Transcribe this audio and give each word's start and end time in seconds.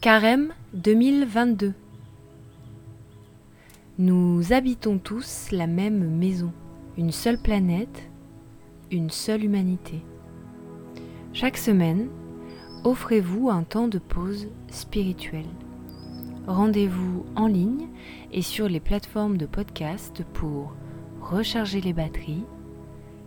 Carême 0.00 0.54
2022 0.72 1.74
Nous 3.98 4.54
habitons 4.54 4.96
tous 4.96 5.50
la 5.52 5.66
même 5.66 6.16
maison, 6.16 6.54
une 6.96 7.12
seule 7.12 7.36
planète, 7.36 8.10
une 8.90 9.10
seule 9.10 9.44
humanité. 9.44 10.02
Chaque 11.34 11.58
semaine, 11.58 12.08
offrez-vous 12.82 13.50
un 13.50 13.62
temps 13.62 13.88
de 13.88 13.98
pause 13.98 14.48
spirituelle. 14.68 15.50
Rendez-vous 16.46 17.26
en 17.36 17.46
ligne 17.46 17.88
et 18.32 18.40
sur 18.40 18.70
les 18.70 18.80
plateformes 18.80 19.36
de 19.36 19.44
podcast 19.44 20.24
pour 20.32 20.72
recharger 21.20 21.82
les 21.82 21.92
batteries, 21.92 22.46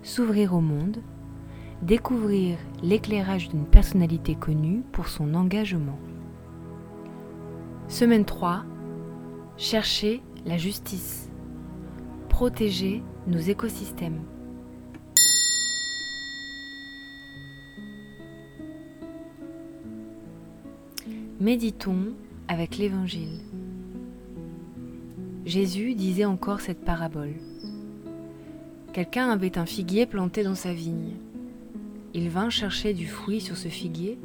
s'ouvrir 0.02 0.56
au 0.56 0.62
monde, 0.62 1.04
découvrir 1.84 2.58
l'éclairage 2.82 3.50
d'une 3.50 3.68
personnalité 3.68 4.34
connue 4.34 4.82
pour 4.92 5.08
son 5.08 5.36
engagement. 5.36 6.00
Semaine 7.90 8.26
3. 8.26 8.64
Chercher 9.58 10.22
la 10.46 10.58
justice. 10.58 11.30
Protéger 12.30 13.04
nos 13.28 13.40
écosystèmes. 13.40 14.22
Méditons 21.40 22.14
avec 22.48 22.78
l'Évangile. 22.78 23.42
Jésus 25.46 25.94
disait 25.94 26.26
encore 26.26 26.62
cette 26.62 26.86
parabole. 26.86 27.34
Quelqu'un 28.94 29.30
avait 29.30 29.58
un 29.58 29.66
figuier 29.66 30.06
planté 30.06 30.44
dans 30.44 30.56
sa 30.56 30.74
vigne. 30.74 31.16
Il 32.14 32.30
vint 32.30 32.50
chercher 32.50 32.94
du 32.94 33.08
fruit 33.08 33.42
sur 33.42 33.58
ce 33.58 33.68
figuier 33.68 34.18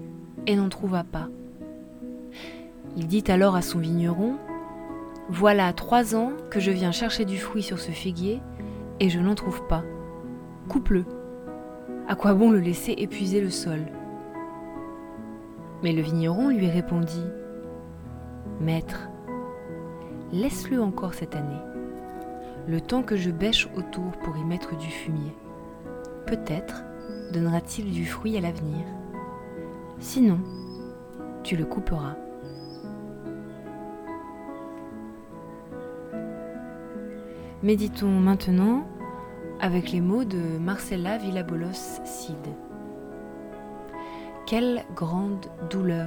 et 0.47 0.55
n'en 0.55 0.69
trouva 0.69 1.03
pas. 1.03 1.29
Il 2.98 3.07
dit 3.07 3.23
alors 3.29 3.55
à 3.55 3.62
son 3.62 3.79
vigneron, 3.79 4.34
Voilà 5.28 5.72
trois 5.72 6.17
ans 6.17 6.33
que 6.50 6.59
je 6.59 6.72
viens 6.72 6.91
chercher 6.91 7.25
du 7.25 7.39
fruit 7.39 7.62
sur 7.62 7.78
ce 7.78 7.92
figuier 7.92 8.41
et 8.98 9.09
je 9.09 9.20
n'en 9.20 9.36
trouve 9.36 9.64
pas. 9.69 9.84
Coupe-le. 10.69 11.05
À 12.09 12.17
quoi 12.17 12.34
bon 12.34 12.50
le 12.50 12.59
laisser 12.59 12.97
épuiser 12.98 13.41
le 13.41 13.50
sol? 13.50 13.87
Mais 15.84 15.92
le 15.92 16.03
vigneron 16.03 16.48
lui 16.48 16.67
répondit, 16.67 17.22
Maître, 18.61 19.09
laisse-le 20.33 20.83
encore 20.83 21.15
cette 21.15 21.37
année, 21.37 21.62
le 22.67 22.81
temps 22.81 23.05
que 23.05 23.17
je 23.17 23.31
bêche 23.31 23.69
autour 23.77 24.11
pour 24.25 24.37
y 24.37 24.44
mettre 24.44 24.77
du 24.77 24.89
fumier. 24.89 25.37
Peut-être 26.27 26.83
donnera-t-il 27.33 27.92
du 27.92 28.06
fruit 28.06 28.37
à 28.37 28.41
l'avenir. 28.41 28.84
Sinon, 30.00 30.41
tu 31.44 31.55
le 31.56 31.65
couperas. 31.65 32.17
Méditons 37.64 38.20
maintenant 38.20 38.87
avec 39.59 39.91
les 39.91 40.01
mots 40.01 40.23
de 40.23 40.59
Marcella 40.59 41.19
Villabolos 41.19 41.98
Cid. 42.05 42.37
Quelle 44.47 44.84
grande 44.95 45.45
douleur 45.69 46.06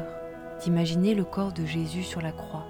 d'imaginer 0.64 1.14
le 1.14 1.26
corps 1.26 1.52
de 1.52 1.66
Jésus 1.66 2.04
sur 2.04 2.22
la 2.22 2.32
croix. 2.32 2.66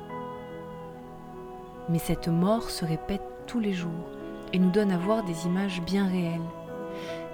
Mais 1.90 2.00
cette 2.00 2.28
mort 2.28 2.72
se 2.72 2.84
répète 2.84 3.22
tous 3.46 3.60
les 3.60 3.74
jours 3.74 4.10
et 4.52 4.58
nous 4.58 4.72
donne 4.72 4.92
à 4.92 4.98
voir 4.98 5.24
des 5.26 5.46
images 5.46 5.84
bien 5.84 6.08
réelles. 6.08 6.42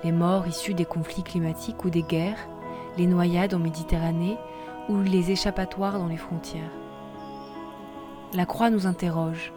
Les 0.04 0.12
morts 0.12 0.48
issus 0.48 0.74
des 0.74 0.84
conflits 0.84 1.24
climatiques 1.24 1.86
ou 1.86 1.90
des 1.90 2.04
guerres, 2.04 2.46
les 2.98 3.08
noyades 3.08 3.54
en 3.54 3.60
Méditerranée 3.60 4.38
ou 4.90 5.00
les 5.02 5.32
échappatoires 5.32 5.98
dans 5.98 6.08
les 6.08 6.18
frontières. 6.18 6.74
La 8.34 8.46
croix 8.46 8.70
nous 8.70 8.86
interroge. 8.86 9.54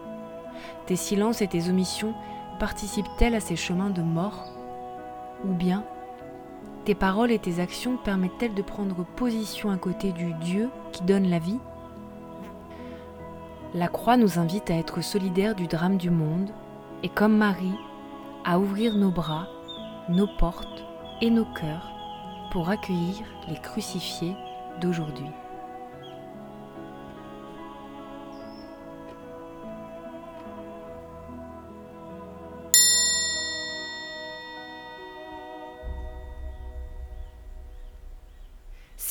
Tes 0.85 0.95
silences 0.95 1.41
et 1.41 1.47
tes 1.47 1.69
omissions 1.69 2.13
participent-elles 2.59 3.35
à 3.35 3.39
ces 3.39 3.55
chemins 3.55 3.89
de 3.89 4.01
mort? 4.01 4.45
Ou 5.45 5.53
bien, 5.53 5.83
tes 6.85 6.95
paroles 6.95 7.31
et 7.31 7.39
tes 7.39 7.59
actions 7.59 7.97
permettent-elles 7.97 8.53
de 8.53 8.61
prendre 8.61 9.05
position 9.15 9.69
à 9.69 9.77
côté 9.77 10.11
du 10.11 10.33
Dieu 10.35 10.69
qui 10.91 11.03
donne 11.03 11.29
la 11.29 11.39
vie? 11.39 11.59
La 13.73 13.87
croix 13.87 14.17
nous 14.17 14.39
invite 14.39 14.69
à 14.69 14.75
être 14.75 15.01
solidaires 15.01 15.55
du 15.55 15.67
drame 15.67 15.97
du 15.97 16.09
monde 16.09 16.49
et 17.03 17.09
comme 17.09 17.37
Marie, 17.37 17.77
à 18.43 18.59
ouvrir 18.59 18.95
nos 18.95 19.11
bras, 19.11 19.47
nos 20.09 20.27
portes 20.39 20.83
et 21.21 21.29
nos 21.29 21.45
cœurs 21.45 21.89
pour 22.51 22.69
accueillir 22.69 23.25
les 23.47 23.59
crucifiés 23.59 24.35
d'aujourd'hui. 24.81 25.29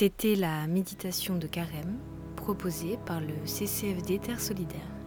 C'était 0.01 0.35
la 0.35 0.67
méditation 0.67 1.37
de 1.37 1.47
carême 1.47 1.99
proposée 2.35 2.99
par 3.05 3.21
le 3.21 3.35
CCFD 3.45 4.19
Terre 4.19 4.41
Solidaire. 4.41 5.00